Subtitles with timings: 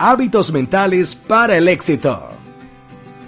[0.00, 2.28] Hábitos mentales para el éxito.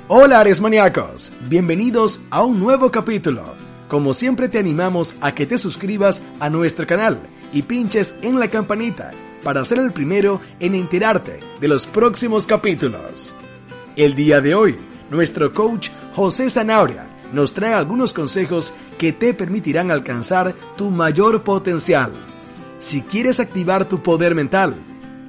[0.07, 3.43] Hola Ares Maníacos, bienvenidos a un nuevo capítulo.
[3.89, 7.18] Como siempre te animamos a que te suscribas a nuestro canal
[7.53, 9.11] y pinches en la campanita
[9.43, 13.34] para ser el primero en enterarte de los próximos capítulos.
[13.96, 14.77] El día de hoy,
[15.11, 22.13] nuestro coach José Zanabria nos trae algunos consejos que te permitirán alcanzar tu mayor potencial.
[22.79, 24.77] Si quieres activar tu poder mental,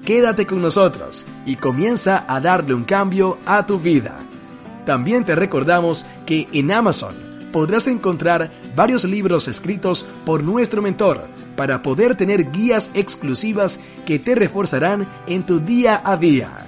[0.06, 4.18] quédate con nosotros y comienza a darle un cambio a tu vida.
[4.86, 7.16] También te recordamos que en Amazon
[7.52, 11.26] podrás encontrar varios libros escritos por nuestro mentor
[11.56, 16.68] para poder tener guías exclusivas que te reforzarán en tu día a día.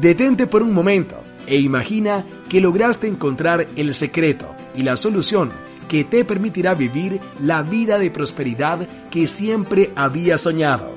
[0.00, 5.50] Detente por un momento e imagina que lograste encontrar el secreto y la solución
[5.88, 10.91] que te permitirá vivir la vida de prosperidad que siempre había soñado.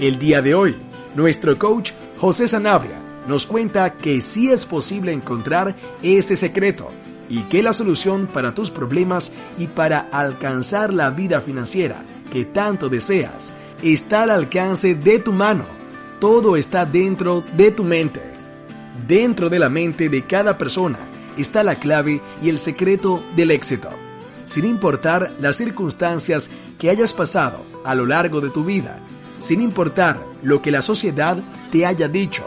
[0.00, 0.76] El día de hoy,
[1.14, 2.98] nuestro coach José Sanabria
[3.28, 6.88] nos cuenta que sí es posible encontrar ese secreto
[7.28, 12.88] y que la solución para tus problemas y para alcanzar la vida financiera que tanto
[12.88, 15.64] deseas está al alcance de tu mano.
[16.18, 18.22] Todo está dentro de tu mente.
[19.06, 20.98] Dentro de la mente de cada persona
[21.36, 23.90] está la clave y el secreto del éxito.
[24.46, 28.98] Sin importar las circunstancias que hayas pasado a lo largo de tu vida,
[29.40, 31.38] sin importar lo que la sociedad
[31.72, 32.44] te haya dicho,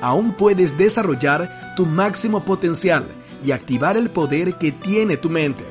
[0.00, 3.06] aún puedes desarrollar tu máximo potencial
[3.44, 5.64] y activar el poder que tiene tu mente.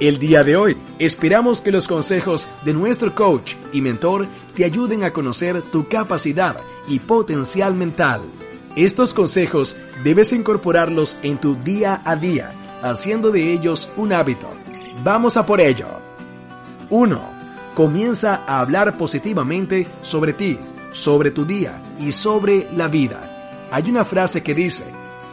[0.00, 5.04] El día de hoy, esperamos que los consejos de nuestro coach y mentor te ayuden
[5.04, 6.56] a conocer tu capacidad
[6.86, 8.20] y potencial mental.
[8.76, 14.48] Estos consejos debes incorporarlos en tu día a día, haciendo de ellos un hábito.
[15.02, 15.86] Vamos a por ello.
[16.90, 17.35] 1
[17.76, 20.58] comienza a hablar positivamente sobre ti,
[20.92, 23.68] sobre tu día y sobre la vida.
[23.70, 24.84] Hay una frase que dice,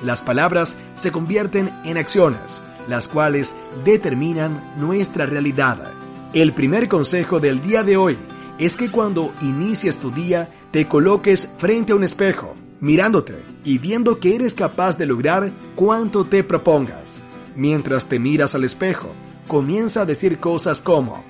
[0.04, 3.56] las palabras se convierten en acciones, las cuales
[3.86, 5.94] determinan nuestra realidad.
[6.34, 8.18] El primer consejo del día de hoy
[8.60, 14.20] es que cuando inicies tu día te coloques frente a un espejo, mirándote y viendo
[14.20, 17.22] que eres capaz de lograr cuanto te propongas.
[17.56, 19.14] Mientras te miras al espejo,
[19.48, 21.24] comienza a decir cosas como,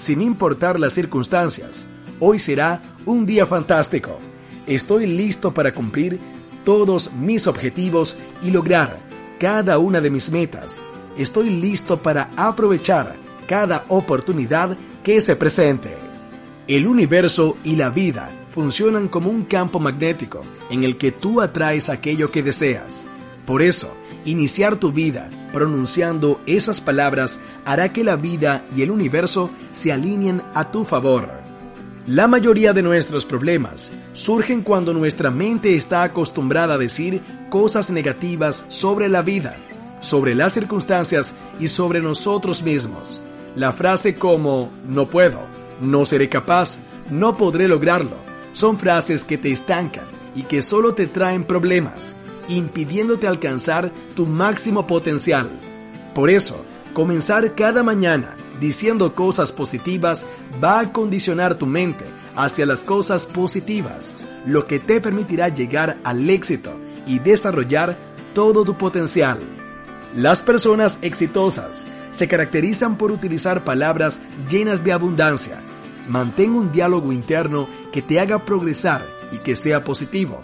[0.00, 1.84] sin importar las circunstancias.
[2.20, 4.18] Hoy será un día fantástico.
[4.66, 6.18] Estoy listo para cumplir
[6.64, 8.98] todos mis objetivos y lograr
[9.38, 10.80] cada una de mis metas.
[11.18, 13.14] Estoy listo para aprovechar
[13.46, 15.90] cada oportunidad que se presente.
[16.66, 20.40] El universo y la vida funcionan como un campo magnético
[20.70, 23.04] en el que tú atraes aquello que deseas.
[23.44, 23.94] Por eso,
[24.24, 30.42] iniciar tu vida pronunciando esas palabras hará que la vida y el universo se alineen
[30.54, 31.28] a tu favor.
[32.06, 37.20] La mayoría de nuestros problemas surgen cuando nuestra mente está acostumbrada a decir
[37.50, 39.56] cosas negativas sobre la vida,
[40.00, 43.20] sobre las circunstancias y sobre nosotros mismos.
[43.54, 45.40] La frase como no puedo,
[45.80, 46.78] no seré capaz,
[47.10, 48.16] no podré lograrlo,
[48.52, 50.04] son frases que te estancan
[50.34, 52.16] y que solo te traen problemas
[52.50, 55.48] impidiéndote alcanzar tu máximo potencial.
[56.14, 60.26] Por eso, comenzar cada mañana diciendo cosas positivas
[60.62, 62.04] va a condicionar tu mente
[62.36, 64.14] hacia las cosas positivas,
[64.46, 66.72] lo que te permitirá llegar al éxito
[67.06, 67.96] y desarrollar
[68.34, 69.38] todo tu potencial.
[70.14, 75.60] Las personas exitosas se caracterizan por utilizar palabras llenas de abundancia.
[76.08, 80.40] Mantén un diálogo interno que te haga progresar y que sea positivo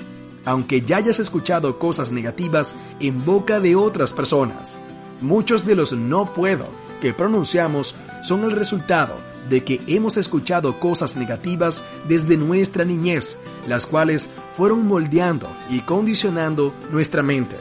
[0.47, 4.79] aunque ya hayas escuchado cosas negativas en boca de otras personas.
[5.21, 6.69] Muchos de los no puedo
[7.03, 9.17] que pronunciamos son el resultado
[9.51, 16.73] de que hemos escuchado cosas negativas desde nuestra niñez, las cuales fueron moldeando y condicionando
[16.91, 17.57] nuestra mente.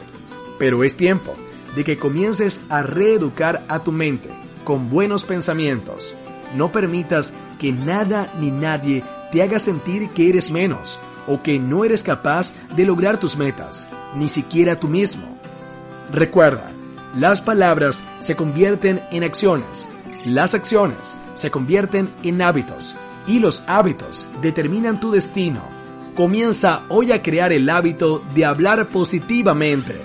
[0.58, 1.34] Pero es tiempo
[1.74, 4.30] de que comiences a reeducar a tu mente
[4.64, 6.14] con buenos pensamientos.
[6.56, 11.84] No permitas que nada ni nadie te haga sentir que eres menos o que no
[11.84, 15.38] eres capaz de lograr tus metas, ni siquiera tú mismo.
[16.12, 16.70] Recuerda,
[17.16, 19.88] las palabras se convierten en acciones,
[20.24, 22.94] las acciones se convierten en hábitos
[23.26, 25.62] y los hábitos determinan tu destino.
[26.14, 29.96] Comienza hoy a crear el hábito de hablar positivamente.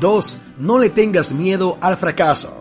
[0.00, 0.38] 2.
[0.58, 2.60] No le tengas miedo al fracaso.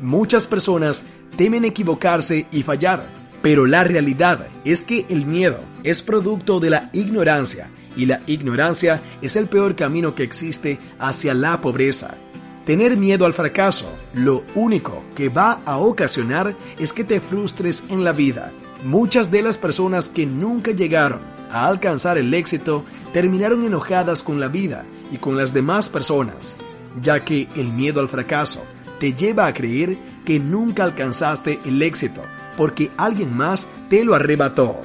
[0.00, 1.04] Muchas personas
[1.36, 3.06] temen equivocarse y fallar
[3.46, 9.00] pero la realidad es que el miedo es producto de la ignorancia y la ignorancia
[9.22, 12.16] es el peor camino que existe hacia la pobreza.
[12.64, 18.02] Tener miedo al fracaso, lo único que va a ocasionar es que te frustres en
[18.02, 18.50] la vida.
[18.82, 24.48] Muchas de las personas que nunca llegaron a alcanzar el éxito terminaron enojadas con la
[24.48, 26.56] vida y con las demás personas,
[27.00, 28.64] ya que el miedo al fracaso
[28.98, 32.22] te lleva a creer que nunca alcanzaste el éxito
[32.56, 34.80] porque alguien más te lo arrebató.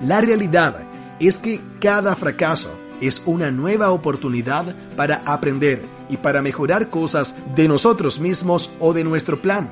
[0.00, 0.76] La realidad
[1.20, 7.68] es que cada fracaso es una nueva oportunidad para aprender y para mejorar cosas de
[7.68, 9.70] nosotros mismos o de nuestro plan.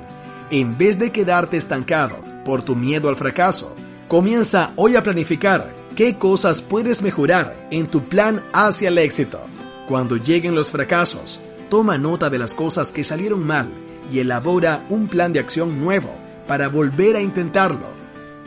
[0.50, 3.75] En vez de quedarte estancado por tu miedo al fracaso,
[4.06, 9.40] comienza hoy a planificar qué cosas puedes mejorar en tu plan hacia el éxito.
[9.88, 13.69] Cuando lleguen los fracasos, toma nota de las cosas que salieron mal
[14.12, 17.88] y elabora un plan de acción nuevo para volver a intentarlo.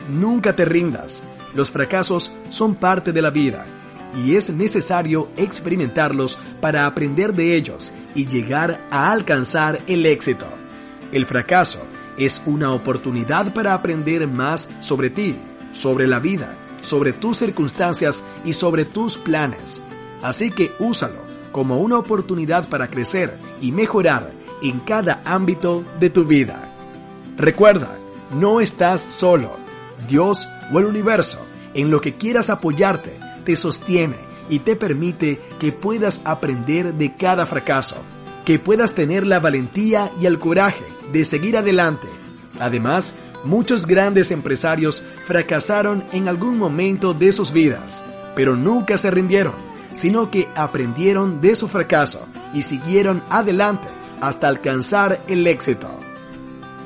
[0.08, 1.22] Nunca te rindas.
[1.54, 3.64] Los fracasos son parte de la vida
[4.24, 10.46] y es necesario experimentarlos para aprender de ellos y llegar a alcanzar el éxito.
[11.12, 11.80] El fracaso
[12.16, 15.36] es una oportunidad para aprender más sobre ti,
[15.72, 19.80] sobre la vida, sobre tus circunstancias y sobre tus planes.
[20.22, 24.32] Así que úsalo como una oportunidad para crecer y mejorar
[24.62, 26.69] en cada ámbito de tu vida.
[27.40, 27.96] Recuerda,
[28.38, 29.52] no estás solo.
[30.06, 31.38] Dios o el universo,
[31.72, 33.16] en lo que quieras apoyarte,
[33.46, 34.16] te sostiene
[34.50, 37.96] y te permite que puedas aprender de cada fracaso,
[38.44, 40.84] que puedas tener la valentía y el coraje
[41.14, 42.08] de seguir adelante.
[42.58, 48.04] Además, muchos grandes empresarios fracasaron en algún momento de sus vidas,
[48.36, 49.54] pero nunca se rindieron,
[49.94, 52.20] sino que aprendieron de su fracaso
[52.52, 53.88] y siguieron adelante
[54.20, 55.99] hasta alcanzar el éxito.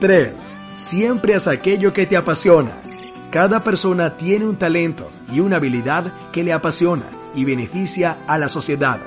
[0.04, 0.54] 3.
[0.76, 2.72] Siempre haz aquello que te apasiona.
[3.30, 7.04] Cada persona tiene un talento y una habilidad que le apasiona
[7.34, 9.00] y beneficia a la sociedad.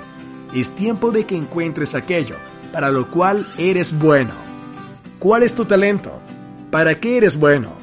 [0.55, 2.35] Es tiempo de que encuentres aquello
[2.73, 4.33] para lo cual eres bueno.
[5.19, 6.19] ¿Cuál es tu talento?
[6.71, 7.73] ¿Para qué eres bueno?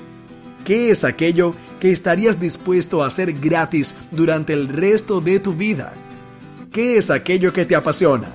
[0.64, 5.92] ¿Qué es aquello que estarías dispuesto a hacer gratis durante el resto de tu vida?
[6.72, 8.32] ¿Qué es aquello que te apasiona?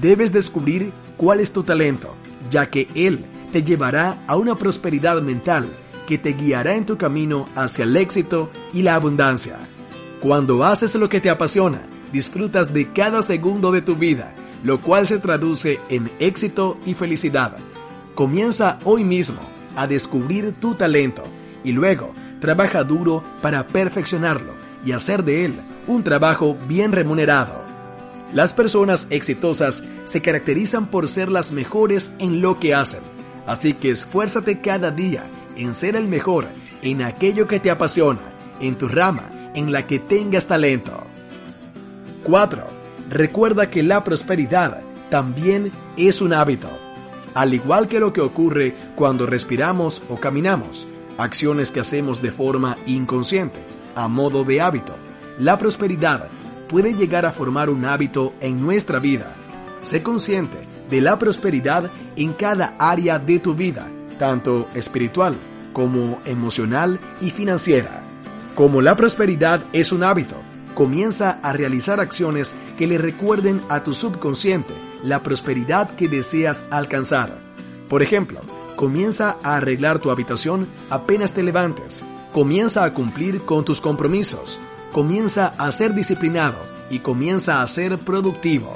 [0.00, 2.16] Debes descubrir cuál es tu talento,
[2.50, 5.68] ya que él te llevará a una prosperidad mental
[6.06, 9.58] que te guiará en tu camino hacia el éxito y la abundancia.
[10.20, 11.82] Cuando haces lo que te apasiona,
[12.12, 14.32] disfrutas de cada segundo de tu vida,
[14.62, 17.56] lo cual se traduce en éxito y felicidad.
[18.14, 19.40] Comienza hoy mismo
[19.76, 21.22] a descubrir tu talento
[21.64, 24.52] y luego trabaja duro para perfeccionarlo
[24.84, 27.62] y hacer de él un trabajo bien remunerado.
[28.32, 33.00] Las personas exitosas se caracterizan por ser las mejores en lo que hacen,
[33.50, 35.24] así que esfuérzate cada día
[35.56, 36.46] en ser el mejor
[36.82, 38.20] en aquello que te apasiona,
[38.60, 40.92] en tu rama, en la que tengas talento.
[42.22, 42.62] 4.
[43.08, 46.68] Recuerda que la prosperidad también es un hábito.
[47.34, 50.86] Al igual que lo que ocurre cuando respiramos o caminamos,
[51.18, 53.58] acciones que hacemos de forma inconsciente,
[53.96, 54.94] a modo de hábito,
[55.40, 56.28] la prosperidad
[56.68, 59.34] puede llegar a formar un hábito en nuestra vida.
[59.80, 63.88] Sé consciente de la prosperidad en cada área de tu vida,
[64.18, 65.36] tanto espiritual
[65.72, 68.02] como emocional y financiera.
[68.54, 70.36] Como la prosperidad es un hábito,
[70.74, 77.38] comienza a realizar acciones que le recuerden a tu subconsciente la prosperidad que deseas alcanzar.
[77.88, 78.40] Por ejemplo,
[78.76, 82.04] comienza a arreglar tu habitación apenas te levantes.
[82.32, 84.58] Comienza a cumplir con tus compromisos.
[84.92, 86.58] Comienza a ser disciplinado
[86.90, 88.72] y comienza a ser productivo.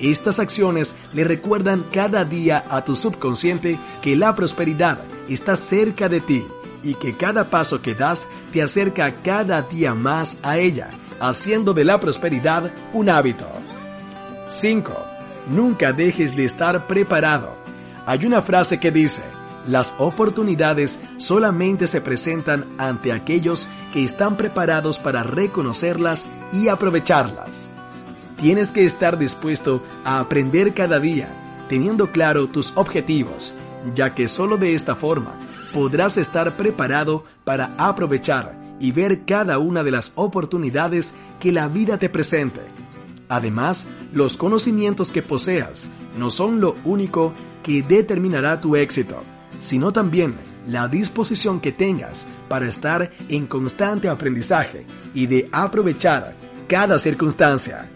[0.00, 6.20] Estas acciones le recuerdan cada día a tu subconsciente que la prosperidad está cerca de
[6.20, 6.44] ti
[6.82, 10.90] y que cada paso que das te acerca cada día más a ella,
[11.20, 13.46] haciendo de la prosperidad un hábito.
[14.48, 14.92] 5.
[15.48, 17.54] Nunca dejes de estar preparado.
[18.06, 19.22] Hay una frase que dice,
[19.66, 27.69] las oportunidades solamente se presentan ante aquellos que están preparados para reconocerlas y aprovecharlas.
[28.40, 31.28] Tienes que estar dispuesto a aprender cada día,
[31.68, 33.52] teniendo claro tus objetivos,
[33.94, 35.34] ya que solo de esta forma
[35.74, 41.98] podrás estar preparado para aprovechar y ver cada una de las oportunidades que la vida
[41.98, 42.62] te presente.
[43.28, 49.20] Además, los conocimientos que poseas no son lo único que determinará tu éxito,
[49.60, 50.34] sino también
[50.66, 56.34] la disposición que tengas para estar en constante aprendizaje y de aprovechar
[56.66, 57.86] cada circunstancia.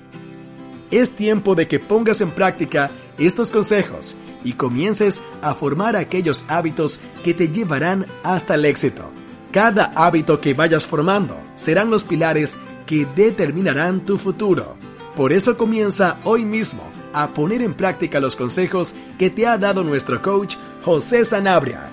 [0.91, 7.01] Es tiempo de que pongas en práctica estos consejos y comiences a formar aquellos hábitos
[7.25, 9.11] que te llevarán hasta el éxito.
[9.51, 14.77] Cada hábito que vayas formando serán los pilares que determinarán tu futuro.
[15.17, 19.85] Por eso comienza hoy mismo a poner en práctica los consejos que te ha dado
[19.85, 21.89] nuestro coach José Sanabria.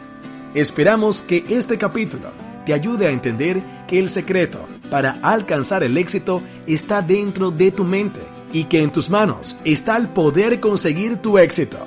[0.54, 2.30] Esperamos que este capítulo
[2.66, 7.84] te ayude a entender que el secreto para alcanzar el éxito está dentro de tu
[7.84, 11.78] mente y que en tus manos está el poder conseguir tu éxito.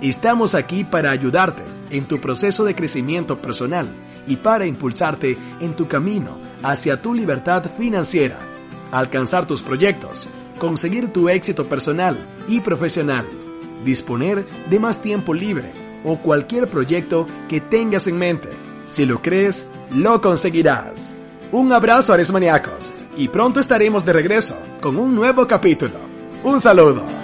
[0.00, 3.88] Estamos aquí para ayudarte en tu proceso de crecimiento personal
[4.26, 8.38] y para impulsarte en tu camino hacia tu libertad financiera,
[8.90, 13.26] alcanzar tus proyectos, conseguir tu éxito personal y profesional,
[13.84, 15.70] disponer de más tiempo libre
[16.04, 18.48] o cualquier proyecto que tengas en mente.
[18.86, 21.14] Si lo crees, lo conseguirás.
[21.50, 26.07] Un abrazo, Ares Maníacos, y pronto estaremos de regreso con un nuevo capítulo.
[26.48, 27.17] Un saludo.